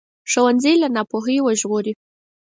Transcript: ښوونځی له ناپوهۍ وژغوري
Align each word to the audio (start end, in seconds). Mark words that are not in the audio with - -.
ښوونځی 0.31 0.73
له 0.81 0.87
ناپوهۍ 0.95 1.37
وژغوري 1.41 1.93